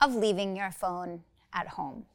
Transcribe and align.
of 0.00 0.14
leaving 0.14 0.56
your 0.56 0.70
phone 0.70 1.22
at 1.52 1.68
home. 1.68 2.06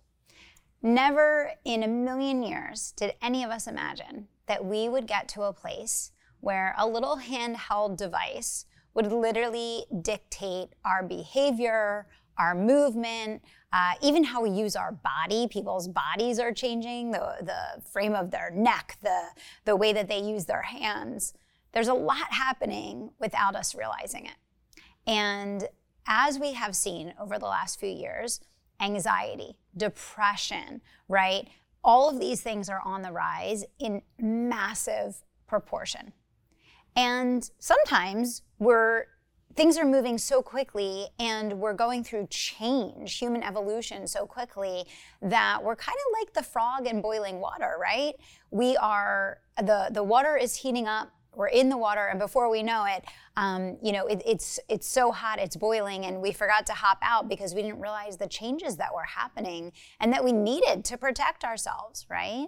Never 0.82 1.52
in 1.64 1.84
a 1.84 1.88
million 1.88 2.44
years 2.44 2.94
did 2.98 3.14
any 3.22 3.44
of 3.44 3.52
us 3.52 3.68
imagine 3.68 4.28
that 4.48 4.66
we 4.66 4.90
would 4.90 5.08
get 5.08 5.28
to 5.30 5.44
a 5.44 5.54
place 5.54 6.12
where 6.42 6.76
a 6.78 6.88
little 6.88 7.18
handheld 7.18 7.96
device 7.96 8.66
would 8.94 9.12
literally 9.12 9.86
dictate 10.02 10.70
our 10.84 11.02
behavior, 11.02 12.08
our 12.38 12.54
movement, 12.54 13.42
uh, 13.72 13.94
even 14.02 14.24
how 14.24 14.42
we 14.42 14.50
use 14.50 14.76
our 14.76 14.92
body. 14.92 15.48
People's 15.48 15.88
bodies 15.88 16.38
are 16.38 16.52
changing, 16.52 17.12
the, 17.12 17.38
the 17.42 17.82
frame 17.82 18.14
of 18.14 18.30
their 18.30 18.52
neck, 18.52 18.98
the, 19.02 19.22
the 19.66 19.76
way 19.76 19.94
that 19.94 20.08
they 20.08 20.20
use 20.20 20.46
their 20.46 20.62
hands. 20.62 21.34
There's 21.72 21.88
a 21.88 21.94
lot 21.94 22.32
happening 22.32 23.12
without 23.20 23.56
us 23.56 23.74
realizing 23.74 24.26
it. 24.26 24.36
And 25.08 25.68
as 26.08 26.40
we 26.40 26.54
have 26.54 26.76
seen 26.76 27.14
over 27.20 27.40
the 27.40 27.46
last 27.46 27.80
few 27.80 27.90
years, 27.90 28.42
anxiety, 28.80 29.58
depression, 29.76 30.82
right? 31.08 31.48
All 31.84 32.10
of 32.10 32.20
these 32.20 32.42
things 32.42 32.70
are 32.70 32.82
on 32.84 33.02
the 33.02 33.12
rise 33.12 33.66
in 33.80 34.02
massive 34.20 35.24
proportion. 35.48 36.14
And 36.96 37.50
sometimes 37.60 38.44
we're 38.60 39.06
things 39.56 39.78
are 39.78 39.86
moving 39.86 40.18
so 40.18 40.42
quickly 40.42 41.06
and 41.20 41.60
we're 41.60 41.74
going 41.74 42.04
through 42.04 42.26
change, 42.28 43.20
human 43.20 43.44
evolution 43.44 44.08
so 44.08 44.26
quickly 44.26 44.84
that 45.22 45.64
we're 45.64 45.76
kind 45.76 45.96
of 45.96 46.20
like 46.20 46.34
the 46.34 46.42
frog 46.42 46.88
in 46.88 47.02
boiling 47.02 47.40
water, 47.40 47.76
right? 47.80 48.14
We 48.50 48.76
are 48.78 49.40
the 49.58 49.90
the 49.92 50.04
water 50.04 50.36
is 50.36 50.56
heating 50.56 50.88
up 50.88 51.12
we're 51.36 51.48
in 51.48 51.70
the 51.70 51.78
water 51.78 52.08
and 52.08 52.20
before 52.20 52.50
we 52.50 52.64
know 52.64 52.86
it 52.86 53.04
um, 53.38 53.78
you 53.82 53.92
know 53.92 54.06
it, 54.08 54.22
it's 54.26 54.60
it's 54.70 54.88
so 54.88 55.12
hot 55.12 55.40
it's 55.40 55.56
boiling 55.56 56.06
and 56.06 56.22
we 56.22 56.32
forgot 56.32 56.66
to 56.66 56.74
hop 56.74 56.98
out 57.02 57.28
because 57.28 57.54
we 57.54 57.62
didn't 57.62 57.80
realize 57.80 58.18
the 58.18 58.28
changes 58.28 58.78
that 58.78 58.94
were 58.94 59.04
happening 59.04 59.72
and 60.00 60.12
that 60.14 60.24
we 60.24 60.32
needed 60.32 60.84
to 60.86 60.98
protect 60.98 61.44
ourselves 61.44 62.06
right? 62.10 62.48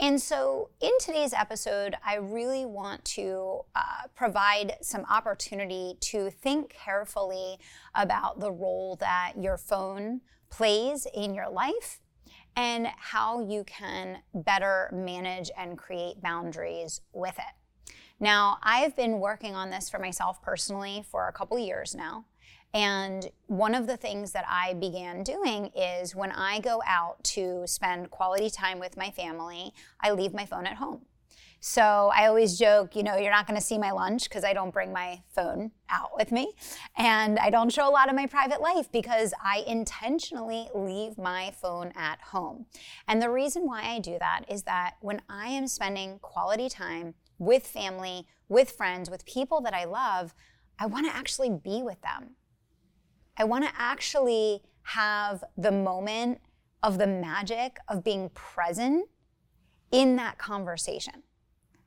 And 0.00 0.22
so 0.22 0.70
in 0.80 0.92
today's 1.00 1.32
episode 1.32 1.96
i 2.04 2.14
really 2.16 2.64
want 2.64 3.04
to 3.04 3.60
uh, 3.74 4.06
provide 4.14 4.76
some 4.80 5.04
opportunity 5.10 5.94
to 6.00 6.30
think 6.30 6.70
carefully 6.70 7.58
about 7.94 8.38
the 8.38 8.52
role 8.52 8.96
that 9.00 9.32
your 9.38 9.56
phone 9.56 10.20
plays 10.50 11.06
in 11.14 11.34
your 11.34 11.50
life 11.50 12.00
and 12.56 12.88
how 12.96 13.40
you 13.40 13.62
can 13.64 14.18
better 14.34 14.90
manage 14.92 15.50
and 15.56 15.78
create 15.78 16.20
boundaries 16.20 17.00
with 17.12 17.38
it 17.38 17.67
now, 18.20 18.58
I've 18.62 18.96
been 18.96 19.20
working 19.20 19.54
on 19.54 19.70
this 19.70 19.88
for 19.88 19.98
myself 19.98 20.42
personally 20.42 21.04
for 21.08 21.28
a 21.28 21.32
couple 21.32 21.58
years 21.58 21.94
now. 21.94 22.24
And 22.74 23.30
one 23.46 23.74
of 23.74 23.86
the 23.86 23.96
things 23.96 24.32
that 24.32 24.44
I 24.46 24.74
began 24.74 25.22
doing 25.22 25.70
is 25.74 26.14
when 26.14 26.32
I 26.32 26.60
go 26.60 26.82
out 26.86 27.22
to 27.24 27.62
spend 27.66 28.10
quality 28.10 28.50
time 28.50 28.78
with 28.78 28.96
my 28.96 29.10
family, 29.10 29.72
I 30.00 30.10
leave 30.10 30.34
my 30.34 30.44
phone 30.44 30.66
at 30.66 30.76
home. 30.76 31.02
So 31.60 32.10
I 32.14 32.26
always 32.26 32.56
joke, 32.56 32.94
you 32.94 33.02
know, 33.02 33.16
you're 33.16 33.32
not 33.32 33.46
going 33.46 33.58
to 33.58 33.64
see 33.64 33.78
my 33.78 33.90
lunch 33.90 34.24
because 34.24 34.44
I 34.44 34.52
don't 34.52 34.72
bring 34.72 34.92
my 34.92 35.22
phone 35.34 35.72
out 35.88 36.10
with 36.16 36.30
me. 36.30 36.52
And 36.96 37.38
I 37.38 37.50
don't 37.50 37.72
show 37.72 37.88
a 37.88 37.90
lot 37.90 38.08
of 38.08 38.14
my 38.14 38.26
private 38.26 38.60
life 38.60 38.92
because 38.92 39.34
I 39.42 39.64
intentionally 39.66 40.68
leave 40.72 41.18
my 41.18 41.52
phone 41.60 41.92
at 41.96 42.20
home. 42.20 42.66
And 43.08 43.20
the 43.20 43.30
reason 43.30 43.66
why 43.66 43.82
I 43.82 43.98
do 43.98 44.18
that 44.20 44.42
is 44.48 44.64
that 44.64 44.94
when 45.00 45.20
I 45.28 45.48
am 45.48 45.66
spending 45.66 46.20
quality 46.20 46.68
time 46.68 47.14
with 47.38 47.66
family, 47.66 48.26
with 48.48 48.70
friends, 48.70 49.10
with 49.10 49.24
people 49.26 49.60
that 49.62 49.74
I 49.74 49.84
love, 49.84 50.34
I 50.78 50.86
want 50.86 51.06
to 51.06 51.16
actually 51.16 51.50
be 51.50 51.82
with 51.82 52.00
them. 52.02 52.36
I 53.36 53.44
want 53.44 53.64
to 53.64 53.70
actually 53.76 54.62
have 54.82 55.44
the 55.56 55.72
moment 55.72 56.40
of 56.82 56.98
the 56.98 57.06
magic 57.06 57.78
of 57.88 58.04
being 58.04 58.30
present 58.30 59.06
in 59.90 60.16
that 60.16 60.38
conversation. 60.38 61.22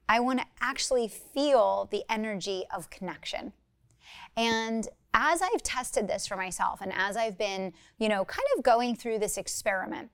I 0.07 0.19
want 0.19 0.39
to 0.39 0.45
actually 0.59 1.07
feel 1.07 1.87
the 1.91 2.03
energy 2.09 2.65
of 2.75 2.89
connection. 2.89 3.53
And 4.35 4.87
as 5.13 5.41
I've 5.41 5.63
tested 5.63 6.07
this 6.07 6.27
for 6.27 6.35
myself 6.35 6.81
and 6.81 6.91
as 6.93 7.17
I've 7.17 7.37
been, 7.37 7.73
you 7.97 8.09
know, 8.09 8.25
kind 8.25 8.47
of 8.57 8.63
going 8.63 8.95
through 8.95 9.19
this 9.19 9.37
experiment, 9.37 10.09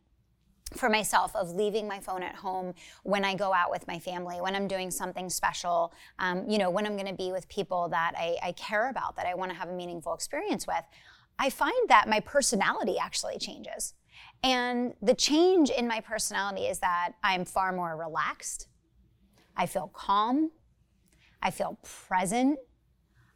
for 0.76 0.90
myself 0.90 1.36
of 1.36 1.52
leaving 1.56 1.88
my 1.88 2.00
phone 2.00 2.24
at 2.24 2.36
home 2.36 2.74
when 3.04 3.24
I 3.24 3.36
go 3.36 3.54
out 3.54 3.72
with 3.72 3.88
my 3.88 4.00
family, 4.00 4.42
when 4.42 4.56
I'm 4.56 4.68
doing 4.68 4.92
something 4.92 5.30
special, 5.30 5.94
um, 6.20 6.48
you 6.50 6.58
know, 6.58 6.70
when 6.70 6.86
I'm 6.86 6.96
going 6.96 7.08
to 7.08 7.14
be 7.14 7.32
with 7.32 7.48
people 7.48 7.88
that 7.90 8.14
I, 8.18 8.38
I 8.44 8.52
care 8.54 8.90
about, 8.90 9.16
that 9.16 9.26
I 9.26 9.34
want 9.34 9.52
to 9.52 9.58
have 9.58 9.70
a 9.70 9.74
meaningful 9.74 10.14
experience 10.14 10.68
with, 10.68 10.84
I 11.40 11.50
find 11.50 11.90
that 11.90 12.10
my 12.10 12.20
personality 12.20 12.98
actually 13.00 13.38
changes. 13.38 13.94
And 14.44 14.94
the 15.02 15.14
change 15.14 15.70
in 15.70 15.88
my 15.88 16.02
personality 16.02 16.66
is 16.66 16.80
that 16.80 17.14
I'm 17.24 17.46
far 17.46 17.72
more 17.72 17.96
relaxed. 17.96 18.68
I 19.56 19.66
feel 19.68 19.90
calm. 19.94 20.52
I 21.42 21.52
feel 21.52 21.80
present. 21.84 22.60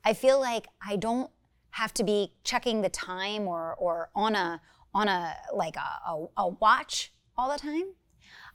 I 0.04 0.14
feel 0.14 0.40
like 0.40 0.68
I 0.86 0.96
don't 0.96 1.30
have 1.72 1.94
to 1.96 2.04
be 2.04 2.34
checking 2.44 2.82
the 2.82 2.90
time 2.90 3.48
or, 3.48 3.76
or 3.76 4.10
on 4.16 4.36
a 4.36 4.62
on 4.94 5.08
a 5.08 5.34
like 5.54 5.78
a, 5.78 6.12
a, 6.12 6.26
a 6.38 6.48
watch 6.50 7.14
all 7.42 7.52
the 7.52 7.58
time. 7.58 7.96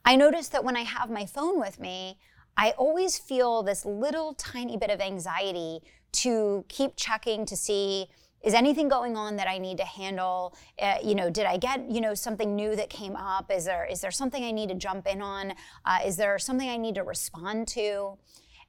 I 0.05 0.15
notice 0.15 0.47
that 0.49 0.63
when 0.63 0.77
I 0.77 0.83
have 0.83 1.11
my 1.11 1.27
phone 1.27 1.59
with 1.59 1.81
me, 1.81 2.19
I 2.57 2.71
always 2.79 3.19
feel 3.19 3.65
this 3.65 3.85
little 3.85 4.33
tiny 4.35 4.77
bit 4.77 4.91
of 4.91 5.01
anxiety 5.01 5.81
to 6.13 6.65
keep 6.69 6.93
checking 6.95 7.45
to 7.47 7.57
see 7.57 8.07
is 8.45 8.55
anything 8.55 8.89
going 8.89 9.17
on 9.17 9.37
that 9.37 9.49
I 9.49 9.59
need 9.59 9.79
to 9.79 9.85
handle? 9.85 10.55
Uh, 10.81 10.99
you 11.03 11.17
know, 11.17 11.31
did 11.31 11.47
I 11.47 11.57
get 11.57 11.91
you 11.91 12.01
know 12.01 12.15
something 12.15 12.55
new 12.55 12.77
that 12.77 12.89
came 12.89 13.17
up? 13.17 13.51
Is 13.51 13.65
there 13.65 13.89
is 13.91 14.01
there 14.03 14.13
something 14.13 14.45
I 14.45 14.53
need 14.53 14.69
to 14.69 14.77
jump 14.77 15.09
in 15.09 15.21
on? 15.21 15.55
Uh, 15.85 15.99
is 16.07 16.17
there 16.17 16.39
something 16.39 16.69
I 16.69 16.77
need 16.77 16.95
to 16.95 17.03
respond 17.03 17.67
to? 17.69 18.17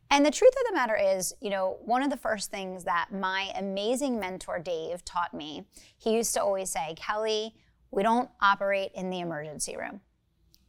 And 0.09 0.25
the 0.25 0.31
truth 0.31 0.53
of 0.53 0.67
the 0.67 0.73
matter 0.73 0.97
is, 0.97 1.31
you 1.41 1.51
know, 1.51 1.77
one 1.85 2.01
of 2.01 2.09
the 2.09 2.17
first 2.17 2.49
things 2.49 2.85
that 2.85 3.09
my 3.11 3.51
amazing 3.55 4.19
mentor 4.19 4.57
Dave 4.57 5.05
taught 5.05 5.33
me, 5.33 5.67
he 5.95 6.15
used 6.15 6.33
to 6.33 6.41
always 6.41 6.71
say, 6.71 6.95
Kelly, 6.97 7.53
we 7.91 8.03
don't 8.03 8.29
operate 8.41 8.91
in 8.95 9.09
the 9.09 9.19
emergency 9.19 9.77
room. 9.77 10.01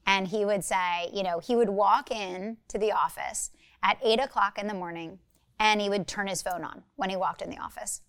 And 0.08 0.26
he 0.26 0.46
would 0.46 0.64
say, 0.64 1.10
you 1.12 1.22
know, 1.22 1.38
he 1.38 1.54
would 1.54 1.68
walk 1.68 2.10
in 2.10 2.56
to 2.68 2.78
the 2.78 2.92
office 2.92 3.50
at 3.82 3.98
eight 4.02 4.18
o'clock 4.18 4.58
in 4.58 4.66
the 4.66 4.72
morning 4.72 5.18
and 5.60 5.82
he 5.82 5.90
would 5.90 6.08
turn 6.08 6.28
his 6.28 6.40
phone 6.40 6.64
on 6.64 6.82
when 6.96 7.10
he 7.10 7.16
walked 7.16 7.42
in 7.42 7.50
the 7.50 7.58
office. 7.58 8.00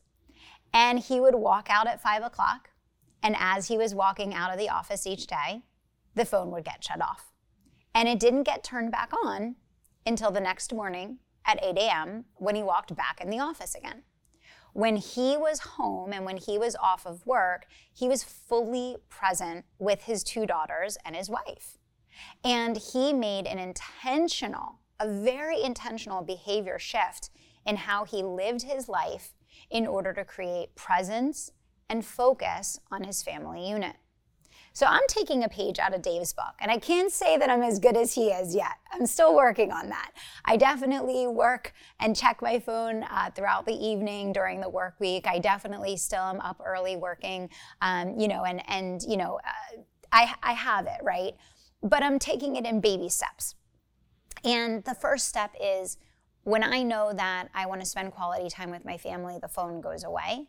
And 0.73 0.99
he 0.99 1.19
would 1.19 1.35
walk 1.35 1.67
out 1.69 1.87
at 1.87 2.01
five 2.01 2.23
o'clock. 2.23 2.69
And 3.21 3.35
as 3.37 3.67
he 3.67 3.77
was 3.77 3.93
walking 3.93 4.33
out 4.33 4.53
of 4.53 4.57
the 4.57 4.69
office 4.69 5.05
each 5.05 5.27
day, 5.27 5.63
the 6.15 6.23
phone 6.23 6.51
would 6.51 6.63
get 6.63 6.85
shut 6.85 7.01
off. 7.01 7.33
And 7.93 8.07
it 8.07 8.17
didn't 8.17 8.43
get 8.43 8.63
turned 8.63 8.93
back 8.93 9.11
on 9.25 9.57
until 10.05 10.31
the 10.31 10.39
next 10.39 10.73
morning 10.73 11.17
at 11.43 11.61
8 11.61 11.77
a.m. 11.77 12.23
when 12.35 12.55
he 12.55 12.63
walked 12.63 12.95
back 12.95 13.19
in 13.19 13.29
the 13.29 13.39
office 13.39 13.75
again. 13.75 14.03
When 14.71 14.95
he 14.95 15.35
was 15.35 15.59
home 15.59 16.13
and 16.13 16.23
when 16.23 16.37
he 16.37 16.57
was 16.57 16.77
off 16.77 17.05
of 17.05 17.27
work, 17.27 17.65
he 17.93 18.07
was 18.07 18.23
fully 18.23 18.95
present 19.09 19.65
with 19.79 20.03
his 20.03 20.23
two 20.23 20.45
daughters 20.45 20.97
and 21.03 21.13
his 21.13 21.29
wife. 21.29 21.78
And 22.43 22.77
he 22.77 23.13
made 23.13 23.45
an 23.45 23.59
intentional, 23.59 24.79
a 24.99 25.07
very 25.07 25.61
intentional 25.61 26.21
behavior 26.21 26.79
shift 26.79 27.29
in 27.65 27.75
how 27.75 28.05
he 28.05 28.23
lived 28.23 28.63
his 28.63 28.89
life 28.89 29.33
in 29.69 29.85
order 29.85 30.13
to 30.13 30.25
create 30.25 30.75
presence 30.75 31.51
and 31.89 32.05
focus 32.05 32.79
on 32.91 33.03
his 33.03 33.23
family 33.23 33.67
unit. 33.67 33.95
So 34.73 34.85
I'm 34.85 35.01
taking 35.07 35.43
a 35.43 35.49
page 35.49 35.79
out 35.79 35.93
of 35.93 36.01
Dave's 36.01 36.31
book, 36.31 36.53
and 36.59 36.71
I 36.71 36.77
can't 36.77 37.11
say 37.11 37.37
that 37.37 37.49
I'm 37.49 37.63
as 37.63 37.79
good 37.79 37.97
as 37.97 38.13
he 38.13 38.29
is 38.29 38.55
yet. 38.55 38.77
I'm 38.93 39.05
still 39.07 39.35
working 39.35 39.71
on 39.71 39.89
that. 39.89 40.11
I 40.45 40.57
definitely 40.57 41.27
work 41.27 41.73
and 41.99 42.15
check 42.15 42.41
my 42.41 42.59
phone 42.59 43.03
uh, 43.03 43.31
throughout 43.35 43.65
the 43.65 43.73
evening 43.73 44.31
during 44.31 44.61
the 44.61 44.69
work 44.69 44.95
week. 44.99 45.25
I 45.27 45.39
definitely 45.39 45.97
still 45.97 46.21
am 46.21 46.39
up 46.39 46.61
early 46.63 46.95
working, 46.95 47.49
um, 47.81 48.17
you 48.19 48.27
know, 48.27 48.45
and 48.45 48.61
and 48.69 49.01
you 49.03 49.17
know, 49.17 49.39
uh, 49.45 49.81
I 50.11 50.33
I 50.43 50.53
have 50.53 50.85
it 50.85 51.01
right 51.03 51.33
but 51.81 52.03
I'm 52.03 52.19
taking 52.19 52.55
it 52.55 52.65
in 52.65 52.81
baby 52.81 53.09
steps. 53.09 53.55
And 54.43 54.83
the 54.83 54.93
first 54.95 55.27
step 55.27 55.53
is 55.61 55.97
when 56.43 56.63
I 56.63 56.83
know 56.83 57.11
that 57.13 57.49
I 57.53 57.65
want 57.65 57.81
to 57.81 57.85
spend 57.85 58.11
quality 58.13 58.49
time 58.49 58.71
with 58.71 58.85
my 58.85 58.97
family, 58.97 59.37
the 59.41 59.47
phone 59.47 59.81
goes 59.81 60.03
away. 60.03 60.47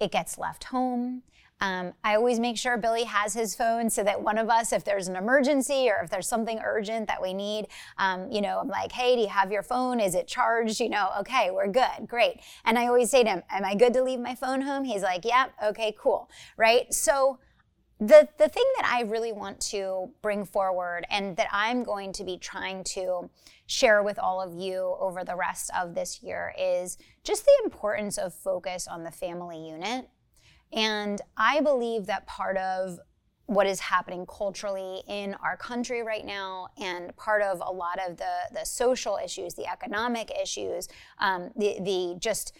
it 0.00 0.12
gets 0.12 0.38
left 0.38 0.64
home. 0.64 1.22
Um, 1.58 1.94
I 2.04 2.16
always 2.16 2.38
make 2.38 2.58
sure 2.58 2.76
Billy 2.76 3.04
has 3.04 3.32
his 3.32 3.54
phone 3.54 3.88
so 3.88 4.04
that 4.04 4.20
one 4.20 4.36
of 4.36 4.50
us, 4.50 4.74
if 4.74 4.84
there's 4.84 5.08
an 5.08 5.16
emergency 5.16 5.88
or 5.88 6.02
if 6.04 6.10
there's 6.10 6.28
something 6.28 6.60
urgent 6.62 7.08
that 7.08 7.22
we 7.22 7.32
need, 7.32 7.68
um, 7.96 8.30
you 8.30 8.42
know, 8.42 8.58
I'm 8.58 8.68
like, 8.68 8.92
hey, 8.92 9.16
do 9.16 9.22
you 9.22 9.28
have 9.28 9.50
your 9.50 9.62
phone? 9.62 9.98
Is 9.98 10.14
it 10.14 10.28
charged? 10.28 10.80
You 10.80 10.90
know, 10.90 11.08
okay, 11.20 11.50
we're 11.50 11.68
good, 11.68 12.06
great. 12.06 12.40
And 12.66 12.78
I 12.78 12.88
always 12.88 13.10
say 13.10 13.24
to 13.24 13.30
him, 13.30 13.42
am 13.50 13.64
I 13.64 13.74
good 13.74 13.94
to 13.94 14.02
leave 14.02 14.20
my 14.20 14.34
phone 14.34 14.60
home? 14.60 14.84
He's 14.84 15.02
like, 15.02 15.24
yeah, 15.24 15.46
okay, 15.64 15.94
cool, 15.98 16.28
right? 16.58 16.92
So 16.92 17.38
the, 17.98 18.28
the 18.36 18.48
thing 18.48 18.64
that 18.76 18.90
I 18.92 19.02
really 19.02 19.32
want 19.32 19.60
to 19.70 20.10
bring 20.20 20.44
forward 20.44 21.06
and 21.10 21.36
that 21.36 21.48
I'm 21.50 21.82
going 21.82 22.12
to 22.14 22.24
be 22.24 22.36
trying 22.36 22.84
to 22.84 23.30
share 23.66 24.02
with 24.02 24.18
all 24.18 24.40
of 24.40 24.54
you 24.54 24.96
over 25.00 25.24
the 25.24 25.34
rest 25.34 25.70
of 25.76 25.94
this 25.94 26.22
year 26.22 26.54
is 26.58 26.98
just 27.24 27.44
the 27.44 27.64
importance 27.64 28.18
of 28.18 28.34
focus 28.34 28.86
on 28.86 29.02
the 29.02 29.10
family 29.10 29.66
unit. 29.66 30.08
And 30.72 31.20
I 31.36 31.60
believe 31.60 32.06
that 32.06 32.26
part 32.26 32.58
of 32.58 32.98
what 33.46 33.66
is 33.66 33.80
happening 33.80 34.26
culturally 34.26 35.02
in 35.08 35.34
our 35.34 35.56
country 35.56 36.02
right 36.02 36.24
now 36.24 36.68
and 36.78 37.16
part 37.16 37.42
of 37.42 37.62
a 37.64 37.72
lot 37.72 37.98
of 38.06 38.16
the, 38.16 38.34
the 38.52 38.64
social 38.64 39.18
issues, 39.24 39.54
the 39.54 39.70
economic 39.70 40.30
issues, 40.42 40.88
um, 41.18 41.50
the, 41.56 41.76
the 41.80 42.16
just 42.18 42.56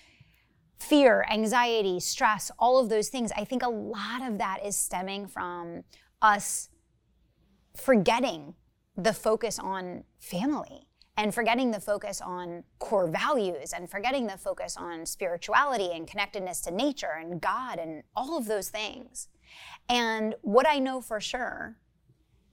fear, 0.78 1.26
anxiety, 1.30 2.00
stress, 2.00 2.50
all 2.58 2.78
of 2.78 2.88
those 2.88 3.08
things, 3.08 3.32
I 3.36 3.44
think 3.44 3.62
a 3.62 3.68
lot 3.68 4.22
of 4.26 4.38
that 4.38 4.64
is 4.64 4.76
stemming 4.76 5.26
from 5.26 5.84
us 6.22 6.68
forgetting 7.74 8.54
the 8.96 9.12
focus 9.12 9.58
on 9.58 10.04
family 10.18 10.86
and 11.16 11.34
forgetting 11.34 11.70
the 11.70 11.80
focus 11.80 12.20
on 12.20 12.64
core 12.78 13.06
values 13.06 13.72
and 13.72 13.90
forgetting 13.90 14.26
the 14.26 14.36
focus 14.36 14.76
on 14.76 15.06
spirituality 15.06 15.90
and 15.92 16.06
connectedness 16.06 16.60
to 16.62 16.70
nature 16.70 17.12
and 17.18 17.40
God 17.40 17.78
and 17.78 18.02
all 18.14 18.36
of 18.36 18.46
those 18.46 18.68
things. 18.68 19.28
And 19.88 20.34
what 20.42 20.66
I 20.68 20.78
know 20.78 21.00
for 21.00 21.20
sure 21.20 21.76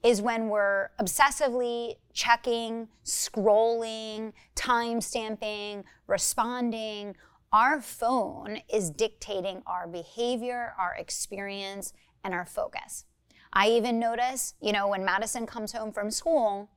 is 0.02 0.20
when 0.20 0.48
we're 0.48 0.90
obsessively 1.00 1.96
checking, 2.12 2.88
scrolling, 3.04 4.32
time 4.54 5.00
stamping, 5.00 5.84
responding, 6.06 7.16
our 7.54 7.80
phone 7.80 8.58
is 8.68 8.90
dictating 8.90 9.62
our 9.64 9.86
behavior, 9.86 10.74
our 10.76 10.92
experience, 10.98 11.92
and 12.24 12.34
our 12.34 12.44
focus. 12.44 13.04
I 13.52 13.68
even 13.68 14.00
notice, 14.00 14.54
you 14.60 14.72
know, 14.72 14.88
when 14.88 15.04
Madison 15.04 15.46
comes 15.46 15.70
home 15.70 15.92
from 15.92 16.10
school, 16.10 16.68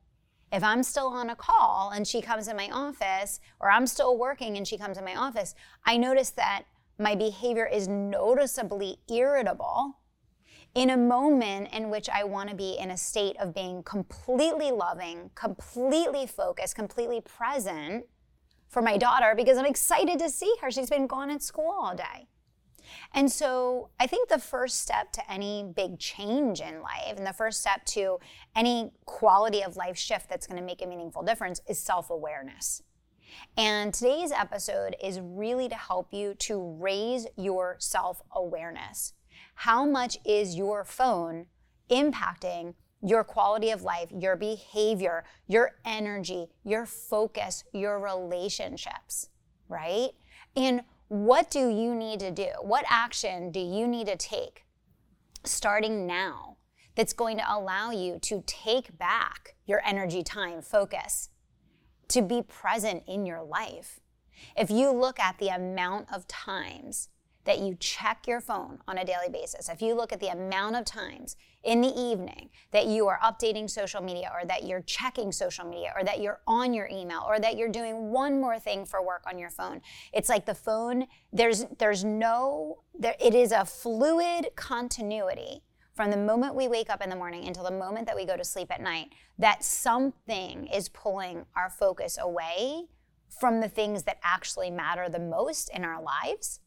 if 0.52 0.62
I'm 0.62 0.84
still 0.84 1.08
on 1.08 1.30
a 1.30 1.34
call 1.34 1.90
and 1.90 2.06
she 2.06 2.22
comes 2.22 2.46
in 2.46 2.56
my 2.56 2.70
office, 2.70 3.40
or 3.58 3.72
I'm 3.72 3.88
still 3.88 4.16
working 4.16 4.56
and 4.56 4.68
she 4.68 4.78
comes 4.78 4.96
in 4.96 5.04
my 5.04 5.16
office, 5.16 5.56
I 5.84 5.96
notice 5.96 6.30
that 6.30 6.62
my 6.96 7.16
behavior 7.16 7.66
is 7.66 7.88
noticeably 7.88 8.98
irritable 9.10 9.98
in 10.76 10.90
a 10.90 10.96
moment 10.96 11.70
in 11.72 11.90
which 11.90 12.08
I 12.08 12.22
want 12.22 12.50
to 12.50 12.54
be 12.54 12.78
in 12.78 12.92
a 12.92 12.96
state 12.96 13.36
of 13.40 13.52
being 13.52 13.82
completely 13.82 14.70
loving, 14.70 15.32
completely 15.34 16.28
focused, 16.28 16.76
completely 16.76 17.20
present 17.20 18.04
for 18.68 18.82
my 18.82 18.96
daughter 18.96 19.34
because 19.36 19.58
I'm 19.58 19.66
excited 19.66 20.18
to 20.18 20.28
see 20.30 20.52
her. 20.60 20.70
She's 20.70 20.90
been 20.90 21.06
gone 21.06 21.30
at 21.30 21.42
school 21.42 21.74
all 21.80 21.94
day. 21.94 22.28
And 23.14 23.30
so 23.30 23.90
I 24.00 24.06
think 24.06 24.28
the 24.28 24.38
first 24.38 24.80
step 24.80 25.12
to 25.12 25.30
any 25.30 25.64
big 25.76 25.98
change 25.98 26.60
in 26.60 26.80
life 26.82 27.16
and 27.16 27.26
the 27.26 27.32
first 27.32 27.60
step 27.60 27.84
to 27.86 28.18
any 28.56 28.92
quality 29.04 29.62
of 29.62 29.76
life 29.76 29.96
shift 29.96 30.28
that's 30.28 30.46
going 30.46 30.58
to 30.58 30.64
make 30.64 30.82
a 30.82 30.86
meaningful 30.86 31.22
difference 31.22 31.60
is 31.68 31.78
self 31.78 32.10
awareness. 32.10 32.82
And 33.56 33.92
today's 33.92 34.32
episode 34.32 34.96
is 35.02 35.20
really 35.20 35.68
to 35.68 35.74
help 35.74 36.12
you 36.12 36.34
to 36.34 36.76
raise 36.80 37.26
your 37.36 37.76
self 37.78 38.22
awareness. 38.32 39.14
How 39.54 39.84
much 39.84 40.18
is 40.24 40.56
your 40.56 40.84
phone 40.84 41.46
impacting 41.90 42.74
your 43.02 43.22
quality 43.24 43.70
of 43.70 43.82
life, 43.82 44.08
your 44.10 44.36
behavior, 44.36 45.24
your 45.46 45.72
energy, 45.84 46.48
your 46.64 46.86
focus, 46.86 47.64
your 47.72 47.98
relationships, 48.00 49.28
right? 49.68 50.10
And 50.56 50.82
what 51.08 51.50
do 51.50 51.68
you 51.68 51.94
need 51.94 52.20
to 52.20 52.30
do? 52.30 52.48
What 52.60 52.84
action 52.88 53.50
do 53.50 53.60
you 53.60 53.86
need 53.86 54.06
to 54.08 54.16
take 54.16 54.64
starting 55.44 56.06
now 56.06 56.56
that's 56.96 57.12
going 57.12 57.38
to 57.38 57.44
allow 57.48 57.92
you 57.92 58.18
to 58.22 58.42
take 58.46 58.98
back 58.98 59.54
your 59.66 59.80
energy, 59.86 60.22
time, 60.22 60.60
focus, 60.60 61.30
to 62.08 62.22
be 62.22 62.42
present 62.42 63.04
in 63.06 63.24
your 63.24 63.42
life? 63.42 64.00
If 64.56 64.70
you 64.70 64.90
look 64.90 65.18
at 65.18 65.38
the 65.38 65.48
amount 65.48 66.12
of 66.12 66.26
times 66.26 67.08
that 67.48 67.60
you 67.60 67.74
check 67.80 68.26
your 68.26 68.42
phone 68.42 68.78
on 68.86 68.98
a 68.98 69.04
daily 69.06 69.30
basis, 69.32 69.70
if 69.70 69.80
you 69.80 69.94
look 69.94 70.12
at 70.12 70.20
the 70.20 70.28
amount 70.28 70.76
of 70.76 70.84
times 70.84 71.34
in 71.64 71.80
the 71.80 71.98
evening 71.98 72.50
that 72.72 72.84
you 72.84 73.08
are 73.08 73.18
updating 73.24 73.68
social 73.70 74.02
media 74.02 74.30
or 74.38 74.46
that 74.46 74.66
you're 74.66 74.82
checking 74.82 75.32
social 75.32 75.64
media 75.64 75.90
or 75.96 76.04
that 76.04 76.20
you're 76.20 76.40
on 76.46 76.74
your 76.74 76.86
email 76.92 77.24
or 77.26 77.40
that 77.40 77.56
you're 77.56 77.70
doing 77.70 78.10
one 78.10 78.38
more 78.38 78.58
thing 78.58 78.84
for 78.84 79.02
work 79.02 79.24
on 79.26 79.38
your 79.38 79.48
phone, 79.48 79.80
it's 80.12 80.28
like 80.28 80.44
the 80.44 80.54
phone, 80.54 81.06
there's 81.32 81.64
there's 81.78 82.04
no 82.04 82.82
there 82.98 83.16
it 83.18 83.34
is 83.34 83.50
a 83.50 83.64
fluid 83.64 84.48
continuity 84.54 85.62
from 85.94 86.10
the 86.10 86.18
moment 86.18 86.54
we 86.54 86.68
wake 86.68 86.90
up 86.90 87.00
in 87.00 87.08
the 87.08 87.16
morning 87.16 87.46
until 87.46 87.64
the 87.64 87.70
moment 87.70 88.06
that 88.06 88.14
we 88.14 88.26
go 88.26 88.36
to 88.36 88.44
sleep 88.44 88.70
at 88.70 88.82
night 88.82 89.08
that 89.38 89.64
something 89.64 90.66
is 90.66 90.90
pulling 90.90 91.46
our 91.56 91.70
focus 91.70 92.18
away 92.20 92.84
from 93.40 93.60
the 93.60 93.68
things 93.70 94.02
that 94.02 94.18
actually 94.22 94.70
matter 94.70 95.08
the 95.08 95.18
most 95.18 95.70
in 95.70 95.82
our 95.82 96.02
lives 96.02 96.60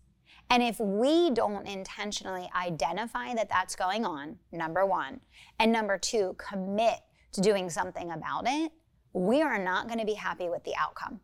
and 0.51 0.61
if 0.61 0.77
we 0.81 1.31
don't 1.31 1.65
intentionally 1.65 2.49
identify 2.53 3.33
that 3.33 3.47
that's 3.49 3.73
going 3.73 4.05
on, 4.05 4.35
number 4.51 4.85
one, 4.85 5.21
and 5.59 5.71
number 5.71 5.97
two, 5.97 6.35
commit 6.37 6.99
to 7.31 7.39
doing 7.39 7.69
something 7.69 8.11
about 8.11 8.43
it, 8.45 8.73
we 9.13 9.41
are 9.41 9.57
not 9.57 9.87
going 9.87 9.99
to 9.99 10.05
be 10.05 10.13
happy 10.13 10.49
with 10.49 10.61
the 10.65 10.73
outcome. 10.77 11.21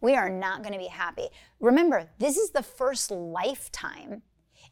We 0.00 0.16
are 0.16 0.30
not 0.30 0.62
going 0.62 0.72
to 0.72 0.78
be 0.78 0.86
happy. 0.86 1.28
Remember, 1.60 2.08
this 2.18 2.38
is 2.38 2.52
the 2.52 2.62
first 2.62 3.10
lifetime 3.10 4.22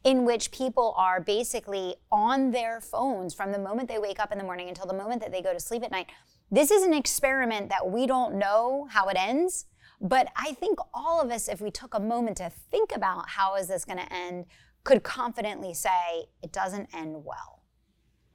in 0.04 0.24
which 0.24 0.50
people 0.52 0.94
are 0.96 1.20
basically 1.20 1.96
on 2.10 2.50
their 2.50 2.80
phones 2.80 3.34
from 3.34 3.52
the 3.52 3.58
moment 3.58 3.90
they 3.90 3.98
wake 3.98 4.18
up 4.18 4.32
in 4.32 4.38
the 4.38 4.44
morning 4.44 4.70
until 4.70 4.86
the 4.86 4.94
moment 4.94 5.20
that 5.20 5.32
they 5.32 5.42
go 5.42 5.52
to 5.52 5.60
sleep 5.60 5.82
at 5.82 5.90
night. 5.90 6.06
This 6.50 6.70
is 6.70 6.82
an 6.82 6.94
experiment 6.94 7.68
that 7.68 7.90
we 7.90 8.06
don't 8.06 8.36
know 8.36 8.88
how 8.90 9.08
it 9.08 9.18
ends. 9.18 9.66
But 10.02 10.32
I 10.34 10.52
think 10.54 10.80
all 10.92 11.20
of 11.20 11.30
us, 11.30 11.48
if 11.48 11.60
we 11.60 11.70
took 11.70 11.94
a 11.94 12.00
moment 12.00 12.38
to 12.38 12.50
think 12.50 12.94
about 12.94 13.28
how 13.28 13.54
is 13.54 13.68
this 13.68 13.84
going 13.84 13.98
to 13.98 14.12
end, 14.12 14.46
could 14.82 15.04
confidently 15.04 15.72
say 15.72 16.26
it 16.42 16.52
doesn't 16.52 16.92
end 16.92 17.24
well, 17.24 17.62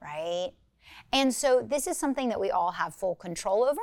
right? 0.00 0.52
And 1.12 1.34
so 1.34 1.60
this 1.62 1.86
is 1.86 1.98
something 1.98 2.30
that 2.30 2.40
we 2.40 2.50
all 2.50 2.72
have 2.72 2.94
full 2.94 3.14
control 3.14 3.64
over. 3.64 3.82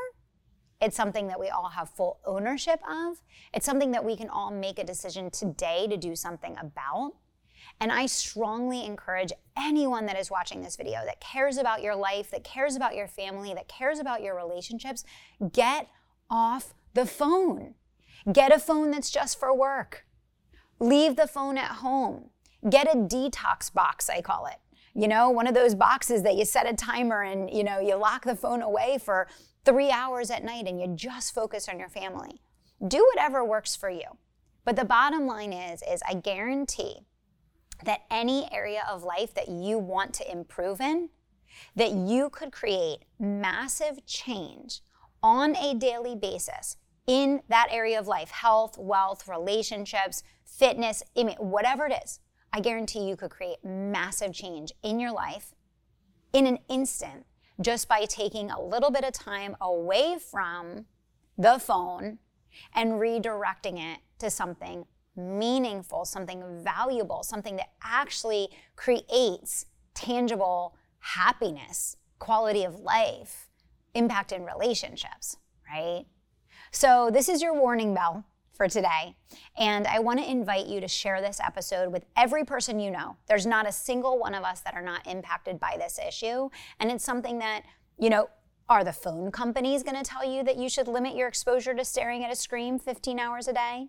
It's 0.82 0.98
something 0.98 1.28
that 1.28 1.40
we 1.40 1.50
all 1.50 1.70
have 1.70 1.92
full 1.92 2.20
ownership 2.26 2.80
of. 2.90 3.22
It's 3.54 3.68
something 3.68 3.92
that 3.92 4.04
we 4.04 4.18
can 4.18 4.30
all 4.30 4.50
make 4.50 4.80
a 4.80 4.84
decision 4.84 5.30
today 5.30 5.86
to 5.88 5.96
do 5.96 6.16
something 6.16 6.58
about. 6.60 7.14
And 7.80 7.92
I 7.92 8.08
strongly 8.08 8.84
encourage 8.84 9.32
anyone 9.56 10.08
that 10.08 10.20
is 10.20 10.32
watching 10.32 10.62
this 10.62 10.76
video 10.76 11.02
that 11.06 11.22
cares 11.22 11.58
about 11.58 11.84
your 11.84 11.96
life, 11.96 12.32
that 12.32 12.44
cares 12.44 12.76
about 12.76 12.96
your 12.96 13.08
family, 13.08 13.54
that 13.54 13.68
cares 13.68 14.00
about 14.00 14.24
your 14.24 14.36
relationships, 14.36 15.04
get 15.52 15.88
off 16.30 16.74
the 16.96 17.06
phone. 17.06 17.76
Get 18.32 18.52
a 18.52 18.58
phone 18.58 18.90
that's 18.90 19.12
just 19.12 19.38
for 19.40 19.56
work. 19.56 20.06
Leave 20.80 21.16
the 21.16 21.28
phone 21.28 21.58
at 21.58 21.78
home. 21.78 22.30
Get 22.68 22.88
a 22.88 22.98
detox 22.98 23.72
box, 23.72 24.10
I 24.10 24.22
call 24.22 24.48
it. 24.48 24.56
You 24.96 25.08
know, 25.08 25.30
one 25.30 25.46
of 25.46 25.54
those 25.54 25.76
boxes 25.76 26.24
that 26.24 26.36
you 26.36 26.46
set 26.46 26.68
a 26.68 26.74
timer 26.74 27.22
and, 27.22 27.52
you 27.52 27.64
know, 27.64 27.80
you 27.80 27.96
lock 27.96 28.24
the 28.24 28.36
phone 28.36 28.62
away 28.62 28.98
for 28.98 29.28
three 29.66 29.92
hours 29.92 30.32
at 30.32 30.44
night 30.44 30.68
and 30.68 30.80
you 30.80 30.88
just 30.96 31.36
focus 31.36 31.68
on 31.68 31.80
your 31.80 31.90
family. 31.90 32.42
Do 32.88 33.06
whatever 33.14 33.44
works 33.44 33.76
for 33.76 33.90
you. 33.90 34.18
But 34.64 34.78
the 34.78 34.86
bottom 34.86 35.28
line 35.28 35.54
is, 35.54 35.84
is 35.88 36.02
I 36.10 36.16
guarantee 36.16 37.02
that 37.84 38.02
any 38.10 38.48
area 38.54 38.84
of 38.90 39.04
life 39.04 39.34
that 39.34 39.50
you 39.50 39.78
want 39.78 40.14
to 40.16 40.32
improve 40.32 40.80
in, 40.80 41.10
that 41.76 41.92
you 41.92 42.30
could 42.30 42.54
create 42.54 43.00
massive 43.20 44.06
change 44.06 44.82
on 45.22 45.56
a 45.58 45.74
daily 45.74 46.16
basis 46.16 46.78
in 47.08 47.42
that 47.50 47.68
area 47.72 48.00
of 48.00 48.08
life 48.08 48.30
health, 48.30 48.78
wealth, 48.78 49.28
relationships, 49.28 50.24
fitness, 50.46 51.04
whatever 51.40 51.86
it 51.86 51.94
is 52.04 52.20
I 52.56 52.62
guarantee 52.62 53.06
you 53.06 53.18
could 53.18 53.32
create 53.32 53.58
massive 53.66 54.32
change 54.32 54.72
in 54.82 54.98
your 54.98 55.12
life 55.12 55.54
in 56.32 56.48
an 56.48 56.60
instant 56.70 57.26
just 57.60 57.90
by 57.90 58.06
taking 58.06 58.50
a 58.50 58.62
little 58.62 58.92
bit 58.92 59.04
of 59.04 59.12
time 59.12 59.58
away 59.60 60.16
from 60.32 60.86
the 61.38 61.60
phone 61.60 62.20
and 62.74 62.94
redirecting 62.94 63.78
it 63.78 64.00
to 64.20 64.30
something 64.30 64.86
meaningful, 65.18 66.06
something 66.06 66.44
valuable, 66.64 67.24
something 67.24 67.58
that 67.58 67.72
actually 67.84 68.48
creates 68.78 69.66
tangible 69.94 70.78
happiness, 71.00 71.98
quality 72.20 72.64
of 72.64 72.80
life, 72.80 73.50
impact 73.94 74.32
in 74.32 74.46
relationships, 74.46 75.36
right? 75.70 76.06
So, 76.76 77.10
this 77.10 77.30
is 77.30 77.42
your 77.42 77.54
warning 77.54 77.94
bell 77.94 78.26
for 78.52 78.68
today. 78.68 79.16
And 79.58 79.88
I 79.88 80.00
want 80.00 80.20
to 80.20 80.30
invite 80.30 80.66
you 80.66 80.82
to 80.82 80.90
share 80.90 81.22
this 81.22 81.40
episode 81.40 81.90
with 81.90 82.04
every 82.18 82.44
person 82.44 82.82
you 82.82 82.92
know. 82.92 83.16
There's 83.30 83.46
not 83.46 83.66
a 83.66 83.72
single 83.72 84.20
one 84.20 84.36
of 84.36 84.44
us 84.44 84.60
that 84.60 84.74
are 84.74 84.82
not 84.82 85.08
impacted 85.08 85.58
by 85.58 85.78
this 85.80 85.98
issue. 86.06 86.50
And 86.82 86.92
it's 86.92 87.06
something 87.06 87.40
that, 87.40 87.62
you 87.98 88.10
know, 88.10 88.28
are 88.68 88.84
the 88.84 88.92
phone 88.92 89.32
companies 89.32 89.84
going 89.84 89.96
to 89.96 90.04
tell 90.04 90.30
you 90.30 90.44
that 90.44 90.58
you 90.58 90.68
should 90.68 90.90
limit 90.90 91.16
your 91.16 91.30
exposure 91.30 91.74
to 91.74 91.86
staring 91.86 92.26
at 92.26 92.32
a 92.32 92.36
screen 92.36 92.78
15 92.78 93.20
hours 93.20 93.48
a 93.48 93.54
day? 93.54 93.88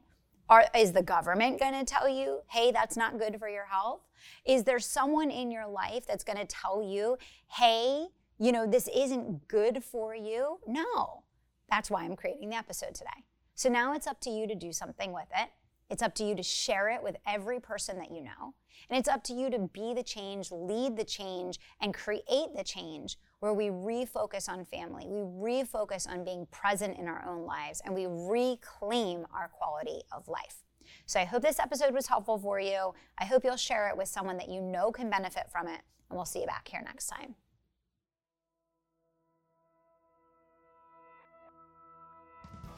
Are, 0.48 0.66
is 0.72 0.92
the 0.92 1.02
government 1.02 1.58
going 1.58 1.74
to 1.74 1.84
tell 1.84 2.08
you, 2.08 2.42
hey, 2.46 2.70
that's 2.70 2.96
not 2.96 3.18
good 3.18 3.40
for 3.40 3.48
your 3.48 3.66
health? 3.66 4.02
Is 4.44 4.62
there 4.62 4.78
someone 4.78 5.32
in 5.32 5.50
your 5.50 5.66
life 5.66 6.06
that's 6.06 6.22
going 6.22 6.38
to 6.38 6.46
tell 6.46 6.80
you, 6.80 7.18
hey, 7.48 8.06
you 8.38 8.52
know, 8.52 8.64
this 8.64 8.88
isn't 8.94 9.48
good 9.48 9.82
for 9.82 10.14
you? 10.14 10.60
No. 10.68 11.24
That's 11.70 11.90
why 11.90 12.04
I'm 12.04 12.16
creating 12.16 12.50
the 12.50 12.56
episode 12.56 12.94
today. 12.94 13.24
So 13.54 13.68
now 13.68 13.94
it's 13.94 14.06
up 14.06 14.20
to 14.20 14.30
you 14.30 14.46
to 14.46 14.54
do 14.54 14.72
something 14.72 15.12
with 15.12 15.28
it. 15.36 15.48
It's 15.88 16.02
up 16.02 16.14
to 16.16 16.24
you 16.24 16.34
to 16.34 16.42
share 16.42 16.88
it 16.88 17.02
with 17.02 17.16
every 17.26 17.60
person 17.60 17.98
that 17.98 18.10
you 18.10 18.22
know. 18.22 18.54
And 18.90 18.98
it's 18.98 19.08
up 19.08 19.22
to 19.24 19.32
you 19.32 19.50
to 19.50 19.58
be 19.72 19.94
the 19.94 20.02
change, 20.02 20.50
lead 20.50 20.96
the 20.96 21.04
change, 21.04 21.58
and 21.80 21.94
create 21.94 22.54
the 22.56 22.64
change 22.64 23.16
where 23.40 23.54
we 23.54 23.66
refocus 23.66 24.48
on 24.48 24.64
family, 24.64 25.06
we 25.06 25.20
refocus 25.20 26.08
on 26.08 26.24
being 26.24 26.46
present 26.50 26.98
in 26.98 27.06
our 27.06 27.24
own 27.28 27.44
lives, 27.46 27.82
and 27.84 27.94
we 27.94 28.06
reclaim 28.06 29.26
our 29.32 29.48
quality 29.48 30.00
of 30.10 30.26
life. 30.26 30.64
So 31.04 31.20
I 31.20 31.24
hope 31.24 31.42
this 31.42 31.60
episode 31.60 31.94
was 31.94 32.06
helpful 32.06 32.38
for 32.38 32.58
you. 32.58 32.94
I 33.18 33.24
hope 33.24 33.44
you'll 33.44 33.56
share 33.56 33.88
it 33.88 33.96
with 33.96 34.08
someone 34.08 34.36
that 34.38 34.48
you 34.48 34.60
know 34.60 34.90
can 34.90 35.10
benefit 35.10 35.50
from 35.50 35.68
it, 35.68 35.80
and 36.08 36.16
we'll 36.16 36.24
see 36.24 36.40
you 36.40 36.46
back 36.46 36.68
here 36.68 36.82
next 36.84 37.06
time. 37.06 37.34